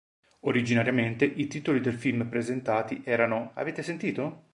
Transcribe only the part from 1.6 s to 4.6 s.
del film presentati erano "Avete sentito?